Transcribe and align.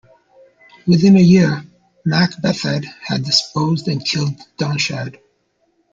Within 0.87 1.15
a 1.15 1.19
year, 1.19 1.63
Mac 2.05 2.31
Bethad 2.41 2.85
had 3.03 3.23
deposed 3.23 3.87
and 3.87 4.03
killed 4.03 4.33
Donnchad. 4.57 5.21